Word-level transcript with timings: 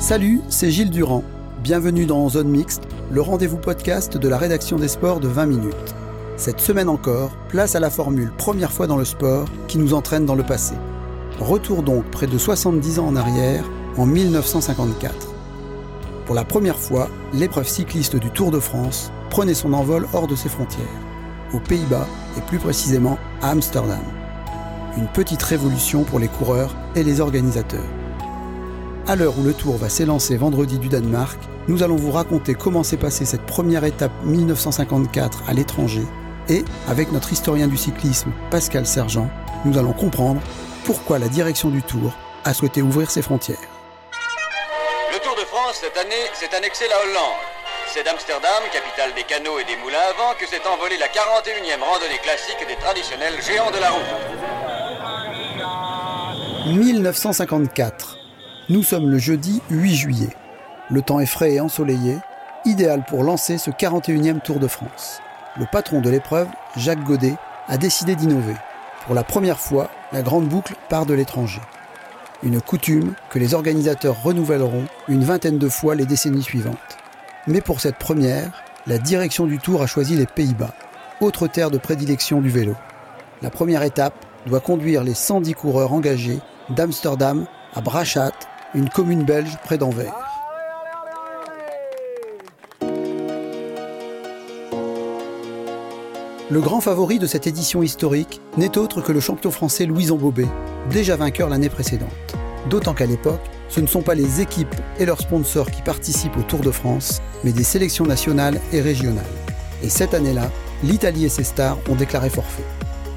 Salut, 0.00 0.40
c'est 0.48 0.70
Gilles 0.70 0.90
Durand. 0.90 1.22
Bienvenue 1.62 2.06
dans 2.06 2.26
Zone 2.30 2.48
Mixte, 2.48 2.84
le 3.10 3.20
rendez-vous 3.20 3.58
podcast 3.58 4.16
de 4.16 4.28
la 4.28 4.38
rédaction 4.38 4.78
des 4.78 4.88
sports 4.88 5.20
de 5.20 5.28
20 5.28 5.44
minutes. 5.44 5.94
Cette 6.38 6.58
semaine 6.58 6.88
encore, 6.88 7.36
place 7.50 7.74
à 7.74 7.80
la 7.80 7.90
formule 7.90 8.32
première 8.38 8.72
fois 8.72 8.86
dans 8.86 8.96
le 8.96 9.04
sport 9.04 9.46
qui 9.68 9.76
nous 9.76 9.92
entraîne 9.92 10.24
dans 10.24 10.34
le 10.34 10.42
passé. 10.42 10.74
Retour 11.38 11.82
donc 11.82 12.06
près 12.06 12.26
de 12.26 12.38
70 12.38 12.98
ans 12.98 13.08
en 13.08 13.14
arrière, 13.14 13.62
en 13.98 14.06
1954. 14.06 15.14
Pour 16.24 16.34
la 16.34 16.44
première 16.46 16.78
fois, 16.78 17.10
l'épreuve 17.34 17.68
cycliste 17.68 18.16
du 18.16 18.30
Tour 18.30 18.50
de 18.50 18.58
France 18.58 19.12
prenait 19.28 19.52
son 19.52 19.74
envol 19.74 20.08
hors 20.14 20.26
de 20.26 20.34
ses 20.34 20.48
frontières, 20.48 20.86
aux 21.52 21.60
Pays-Bas 21.60 22.06
et 22.38 22.40
plus 22.40 22.58
précisément 22.58 23.18
à 23.42 23.50
Amsterdam. 23.50 24.00
Une 24.96 25.08
petite 25.08 25.42
révolution 25.42 26.04
pour 26.04 26.18
les 26.18 26.28
coureurs 26.28 26.74
et 26.96 27.04
les 27.04 27.20
organisateurs. 27.20 27.99
À 29.10 29.16
l'heure 29.16 29.36
où 29.36 29.42
le 29.42 29.52
Tour 29.52 29.76
va 29.76 29.88
s'élancer 29.88 30.36
vendredi 30.36 30.78
du 30.78 30.88
Danemark, 30.88 31.36
nous 31.66 31.82
allons 31.82 31.96
vous 31.96 32.12
raconter 32.12 32.54
comment 32.54 32.84
s'est 32.84 32.96
passée 32.96 33.24
cette 33.24 33.44
première 33.44 33.82
étape 33.82 34.12
1954 34.22 35.48
à 35.48 35.52
l'étranger 35.52 36.04
et, 36.48 36.64
avec 36.86 37.10
notre 37.10 37.32
historien 37.32 37.66
du 37.66 37.76
cyclisme 37.76 38.30
Pascal 38.52 38.86
Sergent, 38.86 39.28
nous 39.64 39.78
allons 39.78 39.94
comprendre 39.94 40.40
pourquoi 40.84 41.18
la 41.18 41.26
direction 41.26 41.70
du 41.70 41.82
Tour 41.82 42.12
a 42.44 42.54
souhaité 42.54 42.82
ouvrir 42.82 43.10
ses 43.10 43.20
frontières. 43.20 43.58
Le 45.12 45.18
Tour 45.18 45.34
de 45.34 45.40
France, 45.40 45.80
cette 45.80 45.98
année, 45.98 46.30
s'est 46.32 46.54
annexé 46.56 46.84
la 46.88 46.94
Hollande. 47.02 47.40
C'est 47.92 48.04
d'Amsterdam, 48.04 48.62
capitale 48.72 49.12
des 49.16 49.24
canaux 49.24 49.58
et 49.58 49.64
des 49.64 49.74
moulins 49.82 50.06
à 50.08 50.12
vent, 50.12 50.34
que 50.38 50.46
s'est 50.46 50.62
envolée 50.72 50.98
la 50.98 51.08
41e 51.08 51.82
randonnée 51.82 52.20
classique 52.22 52.64
des 52.68 52.76
traditionnels 52.76 53.42
géants 53.42 53.72
de 53.72 53.80
la 53.80 53.90
route. 53.90 54.04
1954. 56.78 58.19
Nous 58.70 58.84
sommes 58.84 59.10
le 59.10 59.18
jeudi 59.18 59.60
8 59.70 59.94
juillet. 59.96 60.28
Le 60.90 61.02
temps 61.02 61.18
est 61.18 61.26
frais 61.26 61.54
et 61.54 61.60
ensoleillé, 61.60 62.18
idéal 62.64 63.04
pour 63.04 63.24
lancer 63.24 63.58
ce 63.58 63.72
41e 63.72 64.40
Tour 64.40 64.60
de 64.60 64.68
France. 64.68 65.20
Le 65.58 65.66
patron 65.66 66.00
de 66.00 66.08
l'épreuve, 66.08 66.46
Jacques 66.76 67.02
Godet, 67.02 67.34
a 67.66 67.78
décidé 67.78 68.14
d'innover. 68.14 68.54
Pour 69.06 69.16
la 69.16 69.24
première 69.24 69.58
fois, 69.58 69.90
la 70.12 70.22
grande 70.22 70.46
boucle 70.46 70.76
part 70.88 71.04
de 71.04 71.14
l'étranger. 71.14 71.60
Une 72.44 72.60
coutume 72.60 73.14
que 73.28 73.40
les 73.40 73.54
organisateurs 73.54 74.22
renouvelleront 74.22 74.84
une 75.08 75.24
vingtaine 75.24 75.58
de 75.58 75.68
fois 75.68 75.96
les 75.96 76.06
décennies 76.06 76.44
suivantes. 76.44 76.96
Mais 77.48 77.62
pour 77.62 77.80
cette 77.80 77.98
première, 77.98 78.52
la 78.86 78.98
direction 78.98 79.46
du 79.46 79.58
Tour 79.58 79.82
a 79.82 79.88
choisi 79.88 80.14
les 80.14 80.26
Pays-Bas, 80.26 80.74
autre 81.20 81.48
terre 81.48 81.72
de 81.72 81.78
prédilection 81.78 82.40
du 82.40 82.50
vélo. 82.50 82.76
La 83.42 83.50
première 83.50 83.82
étape 83.82 84.24
doit 84.46 84.60
conduire 84.60 85.02
les 85.02 85.14
110 85.14 85.54
coureurs 85.54 85.92
engagés 85.92 86.38
d'Amsterdam 86.68 87.46
à 87.74 87.80
Brachat, 87.80 88.32
une 88.74 88.88
commune 88.88 89.24
belge 89.24 89.58
près 89.64 89.78
d'Anvers. 89.78 90.14
Le 96.50 96.60
grand 96.60 96.80
favori 96.80 97.18
de 97.18 97.26
cette 97.26 97.46
édition 97.46 97.82
historique 97.82 98.40
n'est 98.56 98.76
autre 98.76 99.00
que 99.00 99.12
le 99.12 99.20
champion 99.20 99.50
français 99.50 99.86
Louison 99.86 100.16
Bobet, 100.16 100.48
déjà 100.90 101.16
vainqueur 101.16 101.48
l'année 101.48 101.68
précédente. 101.68 102.08
D'autant 102.68 102.94
qu'à 102.94 103.06
l'époque, 103.06 103.40
ce 103.68 103.80
ne 103.80 103.86
sont 103.86 104.02
pas 104.02 104.14
les 104.14 104.40
équipes 104.40 104.74
et 104.98 105.06
leurs 105.06 105.20
sponsors 105.20 105.70
qui 105.70 105.82
participent 105.82 106.36
au 106.36 106.42
Tour 106.42 106.60
de 106.60 106.72
France, 106.72 107.22
mais 107.44 107.52
des 107.52 107.62
sélections 107.64 108.04
nationales 108.04 108.60
et 108.72 108.80
régionales. 108.80 109.24
Et 109.82 109.88
cette 109.88 110.14
année-là, 110.14 110.50
l'Italie 110.82 111.24
et 111.24 111.28
ses 111.28 111.44
stars 111.44 111.78
ont 111.88 111.94
déclaré 111.94 112.30
forfait. 112.30 112.64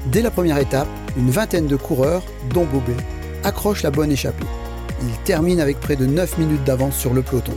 Dès 0.06 0.22
la 0.22 0.30
première 0.30 0.58
étape, 0.58 0.88
une 1.16 1.30
vingtaine 1.30 1.66
de 1.66 1.76
coureurs, 1.76 2.22
dont 2.50 2.64
Bobet, 2.64 2.96
accrochent 3.42 3.82
la 3.82 3.90
bonne 3.90 4.12
échappée. 4.12 4.46
Ils 5.02 5.18
terminent 5.24 5.62
avec 5.62 5.80
près 5.80 5.96
de 5.96 6.06
9 6.06 6.38
minutes 6.38 6.64
d'avance 6.64 6.96
sur 6.96 7.14
le 7.14 7.22
peloton. 7.22 7.54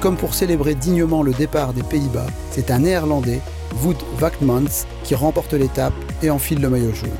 Comme 0.00 0.16
pour 0.16 0.34
célébrer 0.34 0.74
dignement 0.74 1.22
le 1.22 1.32
départ 1.32 1.72
des 1.72 1.82
Pays-Bas, 1.82 2.26
c'est 2.50 2.70
un 2.70 2.80
Néerlandais, 2.80 3.40
Wout 3.82 3.96
Vakmans, 4.18 4.86
qui 5.02 5.14
remporte 5.14 5.54
l'étape 5.54 5.94
et 6.22 6.30
enfile 6.30 6.60
le 6.60 6.68
maillot 6.68 6.94
jaune. 6.94 7.10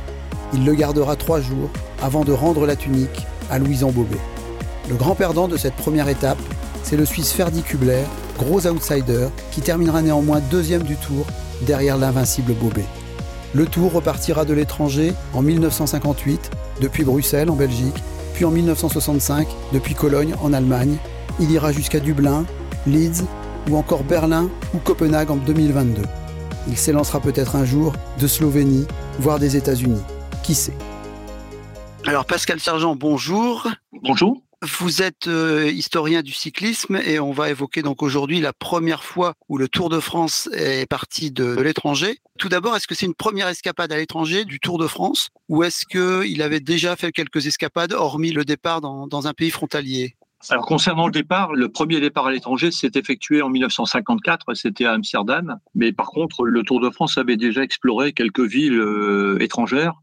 Il 0.53 0.65
le 0.65 0.75
gardera 0.75 1.17
trois 1.17 1.41
jours 1.41 1.71
avant 2.03 2.25
de 2.25 2.33
rendre 2.33 2.67
la 2.67 2.77
tunique 2.77 3.27
à 3.51 3.59
Louison 3.59 3.91
Bobet. 3.91 4.21
Le 4.89 4.97
grand 4.97 5.15
perdant 5.15 5.49
de 5.49 5.57
cette 5.57 5.75
première 5.75 6.09
étape, 6.09 6.39
c'est 6.83 6.97
le 6.97 7.07
Suisse 7.07 7.33
Ferdi 7.33 7.63
Kubler, 7.63 8.05
gros 8.39 8.67
outsider, 8.67 9.29
qui 9.51 9.63
terminera 9.63 10.03
néanmoins 10.03 10.41
deuxième 10.51 10.83
du 10.83 10.97
tour 10.97 11.27
derrière 11.63 11.97
l'invincible 11.97 12.53
Bobet. 12.53 12.85
Le 13.55 13.67
tour 13.67 13.93
repartira 13.93 14.45
de 14.45 14.53
l'étranger 14.53 15.15
en 15.33 15.41
1958, 15.41 16.51
depuis 16.81 17.05
Bruxelles 17.05 17.49
en 17.51 17.55
Belgique, 17.55 18.03
puis 18.35 18.45
en 18.45 18.51
1965 18.51 19.49
depuis 19.73 19.95
Cologne 19.95 20.35
en 20.43 20.53
Allemagne. 20.53 20.99
Il 21.41 21.51
ira 21.51 21.73
jusqu'à 21.73 22.01
Dublin, 22.01 22.45
Leeds 22.87 23.25
ou 23.71 23.77
encore 23.77 24.05
Berlin 24.05 24.51
ou 24.75 24.79
Copenhague 24.79 25.31
en 25.31 25.37
2022. 25.37 26.03
Il 26.69 26.77
s'élancera 26.77 27.21
peut-être 27.21 27.57
un 27.57 27.65
jour 27.65 27.95
de 28.21 28.27
Slovénie, 28.27 28.87
voire 29.19 29.39
des 29.39 29.57
États-Unis. 29.57 30.03
Qui 30.43 30.55
sait? 30.55 30.77
Alors 32.07 32.27
Pascal 32.27 32.61
Sergent, 32.61 32.97
bonjour. 32.97 33.67
Bonjour. 34.03 34.44
Vous 34.65 35.03
êtes 35.03 35.29
euh, 35.29 35.71
historien 35.71 36.23
du 36.23 36.33
cyclisme 36.33 36.97
et 37.05 37.21
on 37.21 37.33
va 37.33 37.51
évoquer 37.51 37.83
donc 37.83 38.03
aujourd'hui 38.03 38.41
la 38.41 38.55
première 38.55 39.05
fois 39.05 39.35
où 39.51 39.59
le 39.59 39.69
Tour 39.69 39.91
de 39.91 40.01
France 40.01 40.49
est 40.55 40.89
parti 40.89 41.31
de, 41.31 41.61
l'étranger. 41.61 42.19
Tout 42.39 42.49
d'abord, 42.49 42.75
est-ce 42.75 42.87
que 42.87 42.95
c'est 42.95 43.05
une 43.05 43.15
première 43.15 43.49
escapade 43.49 43.93
à 43.93 43.99
l'étranger 43.99 44.47
du 44.47 44.61
Tour 44.61 44.79
de 44.79 44.87
France 44.87 45.29
ou 45.51 45.65
est-ce 45.65 45.85
qu'il 45.85 46.41
avait 46.41 46.61
déjà 46.61 46.97
fait 46.97 47.13
quelques 47.13 47.47
escapades 47.47 47.93
hormis 47.93 48.33
le 48.33 48.47
départ 48.47 48.81
dans 48.81 49.27
un 49.27 49.35
pays 49.35 49.51
frontalier? 49.51 50.17
Alors 50.51 50.67
concernant 50.67 51.07
le 51.07 51.13
départ, 51.13 51.55
le 51.55 51.69
premier 51.69 52.01
départ 52.01 52.27
à 52.27 52.33
l'étranger 52.33 52.71
s'est 52.71 52.91
effectué 52.95 53.41
en 53.41 53.49
1954, 53.49 54.55
c'était 54.55 54.85
à 54.85 54.93
Amsterdam. 54.93 55.59
Mais 55.75 55.93
par 55.93 56.09
contre, 56.09 56.45
le 56.45 56.63
Tour 56.63 56.81
de 56.81 56.91
France 56.91 57.17
avait 57.17 57.37
déjà 57.37 57.63
exploré 57.63 58.13
quelques 58.13 58.41
villes 58.41 58.79
euh, 58.79 59.39
étrangères 59.41 59.95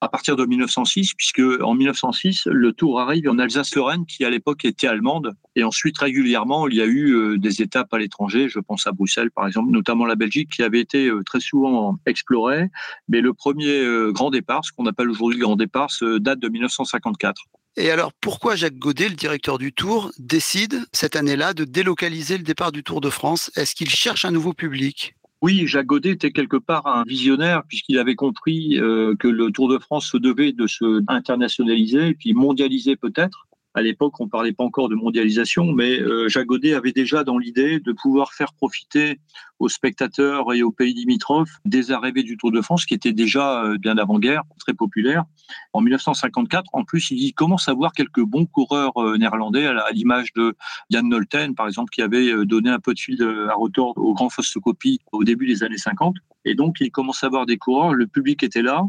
à 0.00 0.08
partir 0.08 0.36
de 0.36 0.46
1906, 0.46 1.14
puisque 1.14 1.42
en 1.62 1.74
1906, 1.74 2.46
le 2.46 2.72
Tour 2.72 3.00
arrive 3.00 3.28
en 3.28 3.38
Alsace-Lorraine, 3.38 4.06
qui 4.06 4.24
à 4.24 4.30
l'époque 4.30 4.64
était 4.64 4.86
allemande. 4.86 5.34
Et 5.54 5.64
ensuite, 5.64 5.98
régulièrement, 5.98 6.66
il 6.68 6.76
y 6.76 6.80
a 6.80 6.86
eu 6.86 7.12
euh, 7.14 7.38
des 7.38 7.60
étapes 7.60 7.92
à 7.92 7.98
l'étranger. 7.98 8.48
Je 8.48 8.58
pense 8.58 8.86
à 8.86 8.92
Bruxelles, 8.92 9.30
par 9.30 9.46
exemple, 9.46 9.70
notamment 9.70 10.06
la 10.06 10.16
Belgique, 10.16 10.50
qui 10.50 10.62
avait 10.62 10.80
été 10.80 11.08
euh, 11.08 11.22
très 11.24 11.40
souvent 11.40 11.98
explorée. 12.06 12.70
Mais 13.08 13.20
le 13.20 13.34
premier 13.34 13.84
grand 14.12 14.30
départ, 14.30 14.64
ce 14.64 14.72
qu'on 14.72 14.86
appelle 14.86 15.10
aujourd'hui 15.10 15.38
le 15.38 15.44
grand 15.44 15.56
départ, 15.56 15.88
date 16.20 16.38
de 16.38 16.48
1954. 16.48 17.42
Et 17.76 17.90
alors, 17.90 18.12
pourquoi 18.12 18.56
Jacques 18.56 18.78
Godet, 18.78 19.08
le 19.08 19.14
directeur 19.14 19.58
du 19.58 19.72
Tour, 19.72 20.10
décide 20.18 20.84
cette 20.92 21.16
année-là 21.16 21.54
de 21.54 21.64
délocaliser 21.64 22.36
le 22.36 22.42
départ 22.42 22.72
du 22.72 22.82
Tour 22.82 23.00
de 23.00 23.10
France? 23.10 23.50
Est-ce 23.56 23.74
qu'il 23.74 23.90
cherche 23.90 24.24
un 24.24 24.32
nouveau 24.32 24.52
public? 24.52 25.14
Oui, 25.42 25.66
Jacques 25.66 25.86
Godet 25.86 26.10
était 26.10 26.32
quelque 26.32 26.58
part 26.58 26.86
un 26.86 27.04
visionnaire 27.04 27.62
puisqu'il 27.66 27.98
avait 27.98 28.16
compris 28.16 28.78
euh, 28.78 29.14
que 29.18 29.28
le 29.28 29.50
Tour 29.50 29.68
de 29.68 29.78
France 29.78 30.06
se 30.06 30.18
devait 30.18 30.52
de 30.52 30.66
se 30.66 31.02
internationaliser 31.08 32.14
puis 32.14 32.34
mondialiser 32.34 32.96
peut-être. 32.96 33.46
À 33.72 33.82
l'époque, 33.82 34.18
on 34.18 34.28
parlait 34.28 34.52
pas 34.52 34.64
encore 34.64 34.88
de 34.88 34.96
mondialisation, 34.96 35.72
mais 35.72 36.00
euh, 36.00 36.28
Jacques 36.28 36.46
Godet 36.46 36.74
avait 36.74 36.90
déjà 36.90 37.22
dans 37.22 37.38
l'idée 37.38 37.78
de 37.78 37.92
pouvoir 37.92 38.32
faire 38.32 38.52
profiter 38.52 39.20
aux 39.60 39.68
spectateurs 39.68 40.52
et 40.52 40.64
aux 40.64 40.72
pays 40.72 40.92
limitrophes 40.92 41.58
des 41.64 41.92
arrivées 41.92 42.24
du 42.24 42.36
Tour 42.36 42.50
de 42.50 42.60
France, 42.62 42.84
qui 42.84 42.94
était 42.94 43.12
déjà 43.12 43.62
euh, 43.62 43.78
bien 43.78 43.94
d'avant-guerre, 43.94 44.42
très 44.58 44.74
populaire. 44.74 45.24
En 45.72 45.82
1954, 45.82 46.70
en 46.72 46.84
plus, 46.84 47.12
il 47.12 47.32
commence 47.32 47.68
à 47.68 47.74
voir 47.74 47.92
quelques 47.92 48.24
bons 48.24 48.46
coureurs 48.46 49.00
euh, 49.00 49.16
néerlandais, 49.16 49.66
à 49.66 49.90
l'image 49.92 50.32
de 50.32 50.56
Jan 50.90 51.04
Nolten, 51.04 51.54
par 51.54 51.68
exemple, 51.68 51.90
qui 51.90 52.02
avait 52.02 52.44
donné 52.44 52.70
un 52.70 52.80
peu 52.80 52.92
de 52.92 52.98
fil 52.98 53.22
à 53.22 53.54
retordre 53.54 54.02
au 54.02 54.14
Grand 54.14 54.30
Fostocopie 54.30 54.98
au 55.12 55.22
début 55.22 55.46
des 55.46 55.62
années 55.62 55.78
50. 55.78 56.16
Et 56.44 56.54
donc, 56.54 56.76
il 56.80 56.90
commence 56.90 57.22
à 57.22 57.28
voir 57.28 57.46
des 57.46 57.56
coureurs, 57.58 57.92
le 57.94 58.06
public 58.06 58.42
était 58.42 58.62
là, 58.62 58.82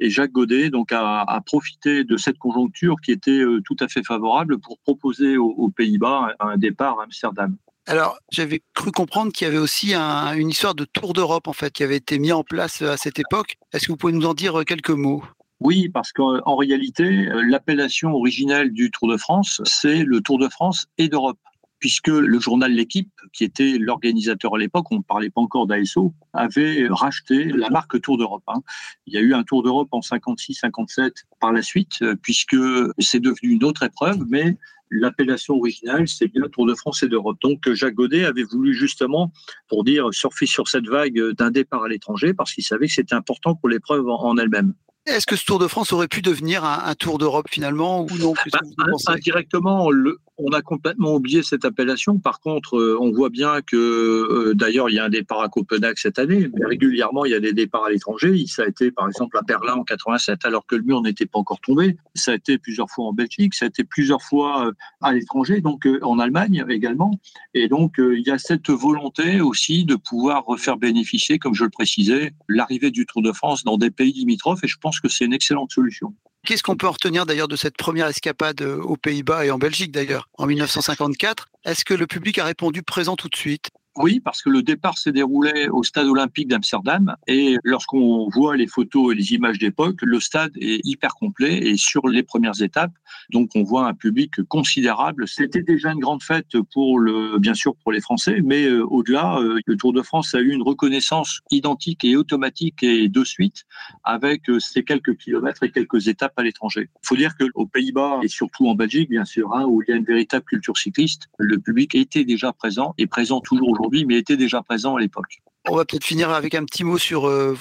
et 0.00 0.10
Jacques 0.10 0.32
Godet 0.32 0.70
donc 0.70 0.92
a, 0.92 1.22
a 1.22 1.40
profité 1.40 2.04
de 2.04 2.16
cette 2.16 2.38
conjoncture 2.38 2.96
qui 3.02 3.12
était 3.12 3.30
euh, 3.40 3.60
tout 3.64 3.76
à 3.80 3.88
fait 3.88 4.04
favorable 4.04 4.58
pour 4.58 4.78
proposer 4.78 5.36
aux, 5.36 5.50
aux 5.56 5.70
Pays-Bas 5.70 6.34
un, 6.40 6.56
départ 6.58 7.00
à 7.00 7.04
Amsterdam. 7.04 7.56
Alors, 7.86 8.18
j'avais 8.30 8.60
cru 8.74 8.92
comprendre 8.92 9.32
qu'il 9.32 9.46
y 9.46 9.48
avait 9.48 9.58
aussi 9.58 9.94
un- 9.94 10.34
une 10.34 10.50
histoire 10.50 10.74
de 10.74 10.84
Tour 10.84 11.14
d'Europe, 11.14 11.48
en 11.48 11.54
fait, 11.54 11.72
qui 11.72 11.82
avait 11.82 11.96
été 11.96 12.18
mis 12.18 12.32
en 12.32 12.44
place 12.44 12.82
euh, 12.82 12.92
à 12.92 12.96
cette 12.98 13.18
époque. 13.18 13.56
Est-ce 13.72 13.86
que 13.86 13.92
vous 13.92 13.96
pouvez 13.96 14.12
nous 14.12 14.26
en 14.26 14.34
dire 14.34 14.60
euh, 14.60 14.64
quelques 14.64 14.90
mots? 14.90 15.22
Oui, 15.60 15.88
parce 15.88 16.12
qu'en 16.12 16.54
réalité, 16.56 17.28
l'appellation 17.48 18.12
originelle 18.14 18.72
du 18.72 18.92
Tour 18.92 19.08
de 19.08 19.16
France, 19.16 19.60
c'est 19.64 20.04
le 20.04 20.20
Tour 20.20 20.38
de 20.38 20.48
France 20.48 20.86
et 20.98 21.08
d'Europe 21.08 21.38
puisque 21.78 22.08
le 22.08 22.38
journal 22.40 22.72
L'équipe, 22.72 23.10
qui 23.32 23.44
était 23.44 23.78
l'organisateur 23.78 24.54
à 24.54 24.58
l'époque, 24.58 24.86
on 24.90 24.96
ne 24.98 25.02
parlait 25.02 25.30
pas 25.30 25.40
encore 25.40 25.66
d'ASO, 25.66 26.12
avait 26.32 26.86
racheté 26.88 27.44
la 27.44 27.70
marque 27.70 28.00
Tour 28.00 28.18
d'Europe. 28.18 28.42
Hein. 28.48 28.60
Il 29.06 29.14
y 29.14 29.16
a 29.16 29.20
eu 29.20 29.34
un 29.34 29.42
Tour 29.42 29.62
d'Europe 29.62 29.88
en 29.92 30.00
56-57 30.00 31.24
par 31.40 31.52
la 31.52 31.62
suite, 31.62 32.04
puisque 32.22 32.56
c'est 32.98 33.20
devenu 33.20 33.50
une 33.50 33.64
autre 33.64 33.82
épreuve, 33.82 34.24
mais 34.28 34.56
l'appellation 34.90 35.54
originale, 35.54 36.08
c'est 36.08 36.28
bien 36.28 36.44
Tour 36.50 36.66
de 36.66 36.74
France 36.74 37.02
et 37.02 37.08
d'Europe. 37.08 37.38
Donc 37.42 37.70
Jacques 37.72 37.94
Godet 37.94 38.24
avait 38.24 38.44
voulu 38.44 38.74
justement, 38.74 39.32
pour 39.68 39.84
dire, 39.84 40.12
surfer 40.12 40.46
sur 40.46 40.68
cette 40.68 40.86
vague 40.86 41.32
d'un 41.32 41.50
départ 41.50 41.84
à 41.84 41.88
l'étranger, 41.88 42.34
parce 42.34 42.52
qu'il 42.52 42.64
savait 42.64 42.86
que 42.86 42.92
c'était 42.92 43.14
important 43.14 43.54
pour 43.54 43.68
l'épreuve 43.68 44.08
en, 44.08 44.36
elle-même. 44.36 44.74
Est-ce 45.06 45.26
que 45.26 45.36
ce 45.36 45.44
Tour 45.44 45.58
de 45.58 45.68
France 45.68 45.92
aurait 45.92 46.08
pu 46.08 46.20
devenir 46.20 46.64
un, 46.64 46.94
Tour 46.94 47.18
d'Europe 47.18 47.46
finalement 47.50 48.04
ou 48.04 48.18
non 48.18 48.34
bah, 48.52 48.60
Indirectement, 49.06 49.90
le, 49.90 50.18
on 50.38 50.52
a 50.52 50.62
complètement 50.62 51.14
oublié 51.14 51.42
cette 51.42 51.64
appellation. 51.64 52.18
Par 52.18 52.40
contre, 52.40 52.76
euh, 52.76 52.96
on 53.00 53.12
voit 53.12 53.28
bien 53.28 53.60
que, 53.60 53.76
euh, 53.76 54.54
d'ailleurs, 54.54 54.88
il 54.88 54.94
y 54.94 54.98
a 54.98 55.04
un 55.04 55.08
départ 55.08 55.42
à 55.42 55.48
Copenhague 55.48 55.96
cette 55.98 56.18
année, 56.18 56.48
mais 56.54 56.64
régulièrement, 56.64 57.24
il 57.24 57.32
y 57.32 57.34
a 57.34 57.40
des 57.40 57.52
départs 57.52 57.84
à 57.84 57.90
l'étranger. 57.90 58.44
Ça 58.46 58.62
a 58.62 58.66
été, 58.66 58.90
par 58.90 59.08
exemple, 59.08 59.36
à 59.36 59.42
Berlin 59.42 59.74
en 59.74 59.84
87, 59.84 60.44
alors 60.44 60.64
que 60.66 60.76
le 60.76 60.82
mur 60.82 61.02
n'était 61.02 61.26
pas 61.26 61.40
encore 61.40 61.60
tombé. 61.60 61.96
Ça 62.14 62.32
a 62.32 62.34
été 62.36 62.56
plusieurs 62.56 62.88
fois 62.88 63.06
en 63.06 63.12
Belgique, 63.12 63.54
ça 63.54 63.64
a 63.64 63.68
été 63.68 63.82
plusieurs 63.82 64.22
fois 64.22 64.66
euh, 64.66 64.72
à 65.00 65.12
l'étranger, 65.12 65.60
donc 65.60 65.88
en 66.02 66.18
Allemagne 66.18 66.64
également. 66.68 67.10
Et 67.54 67.68
donc, 67.68 67.96
il 67.98 68.26
y 68.26 68.30
a 68.30 68.38
cette 68.38 68.70
volonté 68.70 69.40
aussi 69.40 69.84
de 69.84 69.96
pouvoir 69.96 70.44
refaire 70.44 70.76
bénéficier, 70.76 71.38
comme 71.38 71.54
je 71.54 71.64
le 71.64 71.70
précisais, 71.70 72.32
l'arrivée 72.48 72.90
du 72.90 73.06
Tour 73.06 73.22
de 73.22 73.32
France 73.32 73.64
dans 73.64 73.76
des 73.76 73.90
pays 73.90 74.12
limitrophes. 74.12 74.62
Et 74.62 74.68
je 74.68 74.76
pense 74.80 75.00
que 75.00 75.08
c'est 75.08 75.24
une 75.24 75.32
excellente 75.32 75.72
solution. 75.72 76.14
Qu'est-ce 76.48 76.62
qu'on 76.62 76.78
peut 76.78 76.88
en 76.88 76.92
retenir 76.92 77.26
d'ailleurs 77.26 77.46
de 77.46 77.56
cette 77.56 77.76
première 77.76 78.06
escapade 78.06 78.62
aux 78.62 78.96
Pays-Bas 78.96 79.44
et 79.44 79.50
en 79.50 79.58
Belgique 79.58 79.92
d'ailleurs 79.92 80.30
en 80.38 80.46
1954 80.46 81.46
Est-ce 81.66 81.84
que 81.84 81.92
le 81.92 82.06
public 82.06 82.38
a 82.38 82.46
répondu 82.46 82.82
présent 82.82 83.16
tout 83.16 83.28
de 83.28 83.36
suite? 83.36 83.68
Oui, 83.96 84.20
parce 84.20 84.42
que 84.42 84.50
le 84.50 84.62
départ 84.62 84.96
s'est 84.96 85.10
déroulé 85.10 85.68
au 85.68 85.82
stade 85.82 86.06
olympique 86.06 86.46
d'Amsterdam 86.46 87.16
et 87.26 87.56
lorsqu'on 87.64 88.28
voit 88.28 88.56
les 88.56 88.68
photos 88.68 89.12
et 89.12 89.16
les 89.16 89.32
images 89.32 89.58
d'époque, 89.58 90.02
le 90.02 90.20
stade 90.20 90.52
est 90.60 90.80
hyper 90.84 91.14
complet 91.14 91.58
et 91.66 91.76
sur 91.76 92.06
les 92.06 92.22
premières 92.22 92.62
étapes, 92.62 92.92
donc 93.30 93.50
on 93.56 93.64
voit 93.64 93.88
un 93.88 93.94
public 93.94 94.40
considérable. 94.44 95.26
C'était 95.26 95.62
déjà 95.62 95.90
une 95.90 95.98
grande 95.98 96.22
fête 96.22 96.60
pour 96.72 97.00
le, 97.00 97.38
bien 97.38 97.54
sûr 97.54 97.74
pour 97.76 97.90
les 97.90 98.00
Français, 98.00 98.40
mais 98.44 98.66
euh, 98.66 98.84
au-delà, 98.86 99.38
euh, 99.40 99.58
le 99.66 99.76
Tour 99.76 99.92
de 99.92 100.02
France 100.02 100.32
a 100.34 100.38
eu 100.38 100.52
une 100.52 100.62
reconnaissance 100.62 101.40
identique 101.50 102.04
et 102.04 102.14
automatique 102.14 102.84
et 102.84 103.08
de 103.08 103.24
suite 103.24 103.64
avec 104.04 104.48
euh, 104.48 104.60
ces 104.60 104.84
quelques 104.84 105.16
kilomètres 105.16 105.64
et 105.64 105.72
quelques 105.72 106.06
étapes 106.06 106.34
à 106.36 106.44
l'étranger. 106.44 106.88
Il 107.02 107.06
faut 107.06 107.16
dire 107.16 107.36
qu'aux 107.36 107.66
Pays-Bas 107.66 108.20
et 108.22 108.28
surtout 108.28 108.68
en 108.68 108.76
Belgique, 108.76 109.10
bien 109.10 109.24
sûr, 109.24 109.52
hein, 109.54 109.64
où 109.66 109.82
il 109.82 109.90
y 109.90 109.92
a 109.92 109.96
une 109.96 110.04
véritable 110.04 110.44
culture 110.44 110.78
cycliste, 110.78 111.28
le 111.38 111.58
public 111.58 111.96
était 111.96 112.24
déjà 112.24 112.52
présent 112.52 112.94
et 112.96 113.08
présent 113.08 113.40
toujours 113.40 113.70
aujourd'hui 113.70 113.87
mais 114.06 114.18
était 114.18 114.36
déjà 114.36 114.62
présent 114.62 114.96
à 114.96 115.00
l'époque. 115.00 115.38
On 115.70 115.76
va 115.76 115.84
peut-être 115.84 116.04
finir 116.04 116.30
avec 116.30 116.54
un 116.54 116.64
petit 116.64 116.82
mot 116.82 116.96
sur 116.96 117.28
euh, 117.28 117.54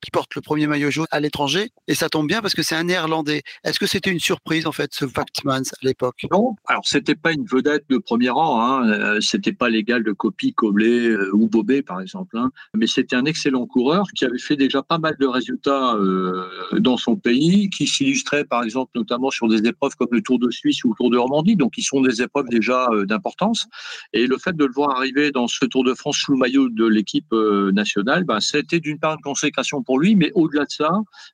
qui 0.00 0.10
porte 0.10 0.34
le 0.34 0.40
premier 0.40 0.66
maillot 0.66 0.90
jaune 0.90 1.06
à 1.10 1.20
l'étranger. 1.20 1.70
Et 1.86 1.94
ça 1.94 2.08
tombe 2.08 2.26
bien 2.26 2.40
parce 2.40 2.54
que 2.54 2.62
c'est 2.62 2.74
un 2.74 2.84
néerlandais. 2.84 3.42
Est-ce 3.62 3.78
que 3.78 3.86
c'était 3.86 4.10
une 4.10 4.20
surprise, 4.20 4.66
en 4.66 4.72
fait, 4.72 4.90
ce 4.94 5.04
Vactmans 5.04 5.70
à 5.70 5.76
l'époque? 5.82 6.26
Non. 6.32 6.54
Alors, 6.66 6.86
c'était 6.86 7.14
pas 7.14 7.32
une 7.32 7.44
vedette 7.44 7.84
de 7.90 7.98
premier 7.98 8.30
rang. 8.30 8.62
Hein. 8.62 8.88
Euh, 8.88 9.20
c'était 9.20 9.52
pas 9.52 9.68
l'égal 9.68 10.02
de 10.02 10.12
Copy, 10.12 10.54
Coblet 10.54 11.08
euh, 11.08 11.30
ou 11.34 11.48
Bobet, 11.48 11.82
par 11.82 12.00
exemple. 12.00 12.38
Hein. 12.38 12.50
Mais 12.74 12.86
c'était 12.86 13.16
un 13.16 13.26
excellent 13.26 13.66
coureur 13.66 14.06
qui 14.16 14.24
avait 14.24 14.38
fait 14.38 14.56
déjà 14.56 14.82
pas 14.82 14.98
mal 14.98 15.16
de 15.20 15.26
résultats 15.26 15.94
euh, 15.96 16.48
dans 16.78 16.96
son 16.96 17.16
pays, 17.16 17.68
qui 17.68 17.86
s'illustrait, 17.86 18.44
par 18.44 18.62
exemple, 18.62 18.92
notamment 18.94 19.30
sur 19.30 19.46
des 19.48 19.58
épreuves 19.68 19.94
comme 19.96 20.08
le 20.10 20.22
Tour 20.22 20.38
de 20.38 20.50
Suisse 20.50 20.82
ou 20.84 20.90
le 20.90 20.94
Tour 20.96 21.10
de 21.10 21.16
Normandie. 21.16 21.56
Donc, 21.56 21.74
qui 21.74 21.82
sont 21.82 22.00
des 22.00 22.22
épreuves 22.22 22.48
déjà 22.48 22.88
d'importance. 23.04 23.66
Et 24.14 24.26
le 24.26 24.38
fait 24.38 24.56
de 24.56 24.64
le 24.64 24.72
voir 24.72 24.96
arriver 24.96 25.32
dans 25.32 25.48
ce 25.48 25.66
Tour 25.66 25.84
de 25.84 25.92
France 25.92 26.16
sous 26.16 26.32
le 26.32 26.38
maillot 26.38 26.70
de 26.70 26.86
l'équipe 26.86 27.25
euh, 27.32 27.72
nationale, 27.72 28.24
ben, 28.24 28.40
c'était 28.40 28.80
d'une 28.80 28.98
part 28.98 29.14
une 29.14 29.22
consécration 29.22 29.82
pour 29.82 29.98
lui, 29.98 30.14
mais 30.14 30.30
au-delà 30.34 30.64
de 30.64 30.70
ça, 30.70 30.90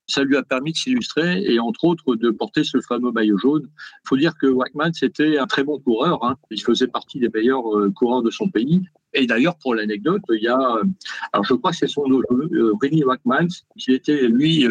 ça 0.07 0.25
lui 0.25 0.37
a 0.37 0.43
permis 0.43 0.73
de 0.73 0.77
s'illustrer 0.77 1.43
et 1.43 1.59
entre 1.59 1.85
autres 1.85 2.17
de 2.17 2.31
porter 2.31 2.65
ce 2.65 2.81
fameux 2.81 3.13
maillot 3.13 3.39
jaune. 3.39 3.69
Il 4.05 4.09
faut 4.09 4.17
dire 4.17 4.35
que 4.41 4.47
Wackman, 4.47 4.93
c'était 4.93 5.39
un 5.39 5.47
très 5.47 5.65
bon 5.65 5.79
coureur. 5.79 6.25
Hein. 6.25 6.37
Il 6.51 6.63
faisait 6.63 6.87
partie 6.87 7.19
des 7.19 7.29
meilleurs 7.29 7.67
euh, 7.77 7.91
coureurs 7.91 8.23
de 8.23 8.31
son 8.31 8.49
pays. 8.49 8.83
Et 9.15 9.27
d'ailleurs, 9.27 9.57
pour 9.59 9.75
l'anecdote, 9.75 10.23
il 10.31 10.43
y 10.43 10.49
a, 10.49 10.79
alors 11.33 11.45
je 11.45 11.53
crois 11.53 11.73
que 11.73 11.77
c'est 11.77 11.87
son 11.87 12.07
nom, 12.09 12.23
euh, 12.31 12.73
Rennie 12.81 13.05
Wackman, 13.05 13.47
qui 13.79 13.93
était 13.93 14.27
lui 14.27 14.67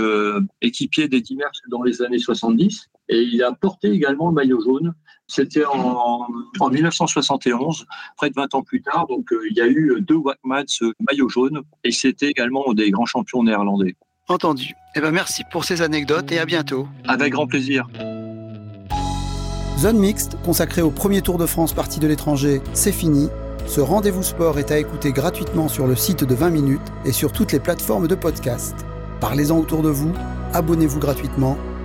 équipier 0.62 1.08
des 1.08 1.22
Dimers 1.22 1.52
dans 1.70 1.84
les 1.84 2.02
années 2.02 2.18
70, 2.18 2.90
et 3.12 3.22
il 3.22 3.44
a 3.44 3.52
porté 3.52 3.90
également 3.92 4.30
le 4.30 4.34
maillot 4.34 4.62
jaune. 4.64 4.94
C'était 5.28 5.66
en, 5.66 6.28
en, 6.60 6.70
1971, 6.70 7.86
près 8.18 8.30
de 8.30 8.36
20 8.36 8.56
ans 8.56 8.64
plus 8.64 8.82
tard. 8.82 9.06
Donc, 9.08 9.32
euh, 9.32 9.48
il 9.50 9.56
y 9.56 9.62
a 9.62 9.68
eu 9.68 9.98
deux 10.02 10.16
Wackmans 10.16 10.94
maillot 11.08 11.30
jaune 11.30 11.62
et 11.84 11.92
c'était 11.92 12.30
également 12.30 12.74
des 12.74 12.90
grands 12.90 13.06
champions 13.06 13.44
néerlandais. 13.44 13.96
Entendu. 14.28 14.74
Eh 14.96 15.02
ben, 15.02 15.12
merci 15.12 15.44
pour 15.52 15.66
ces 15.66 15.82
anecdotes 15.82 16.32
et 16.32 16.40
à 16.40 16.46
bientôt. 16.46 16.88
Avec 17.08 17.34
grand 17.34 17.48
plaisir. 17.48 17.88
Zone 19.78 20.00
mixte, 20.00 20.38
consacrée 20.44 20.82
au 20.82 20.92
premier 20.92 21.22
Tour 21.22 21.38
de 21.38 21.46
France 21.46 21.74
parti 21.74 22.00
de 22.00 22.08
l'étranger, 22.08 22.62
c'est 22.74 22.92
fini. 22.92 23.30
Ce 23.68 23.82
rendez-vous 23.82 24.24
sport 24.24 24.60
est 24.60 24.72
à 24.72 24.78
écouter 24.78 25.12
gratuitement 25.12 25.68
sur 25.68 25.88
le 25.88 25.96
site 25.96 26.24
de 26.24 26.36
20 26.36 26.50
minutes 26.50 26.82
et 27.06 27.12
sur 27.12 27.32
toutes 27.32 27.52
les 27.52 27.60
plateformes 27.60 28.08
de 28.08 28.16
podcast. 28.16 28.76
Parlez-en 29.20 29.58
autour 29.58 29.82
de 29.82 29.90
vous, 29.90 30.14
abonnez-vous 30.54 31.00
gratuitement 31.00 31.58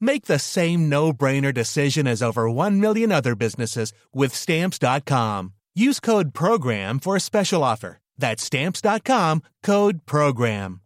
Make 0.00 0.26
the 0.26 0.38
same 0.38 0.88
no-brainer 0.88 1.52
decision 1.52 2.06
as 2.06 2.22
over 2.22 2.48
1 2.48 2.80
million 2.80 3.10
other 3.12 3.34
businesses 3.34 3.92
with 4.14 4.34
stamps.com. 4.34 5.52
Use 5.74 6.00
code 6.00 6.32
program 6.32 6.98
for 7.00 7.16
a 7.16 7.20
special 7.20 7.64
offer. 7.64 7.98
That's 8.16 8.42
stamps.com, 8.44 9.42
code 9.62 10.06
program. 10.06 10.80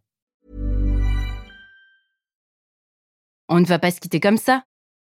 On 3.49 3.59
ne 3.59 3.65
va 3.65 3.77
pas 3.77 3.91
se 3.91 3.99
quitter 3.99 4.19
comme 4.19 4.37
ça. 4.37 4.63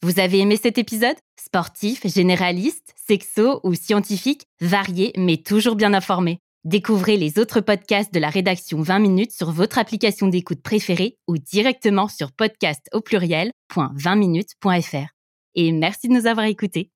Vous 0.01 0.19
avez 0.19 0.39
aimé 0.39 0.57
cet 0.57 0.77
épisode? 0.79 1.15
Sportif, 1.39 2.07
généraliste, 2.07 2.93
sexo 3.07 3.59
ou 3.63 3.75
scientifique, 3.75 4.45
varié 4.59 5.13
mais 5.15 5.37
toujours 5.37 5.75
bien 5.75 5.93
informé. 5.93 6.39
Découvrez 6.63 7.17
les 7.17 7.39
autres 7.39 7.59
podcasts 7.59 8.13
de 8.13 8.19
la 8.19 8.29
rédaction 8.29 8.83
20 8.83 8.99
minutes 8.99 9.31
sur 9.31 9.49
votre 9.49 9.79
application 9.79 10.27
d'écoute 10.27 10.61
préférée 10.61 11.17
ou 11.27 11.39
directement 11.39 12.07
sur 12.07 12.31
podcast 12.31 12.87
au 12.93 13.01
pluriel.20minutes.fr. 13.01 15.07
Et 15.55 15.71
merci 15.71 16.07
de 16.07 16.13
nous 16.13 16.27
avoir 16.27 16.45
écoutés. 16.45 16.91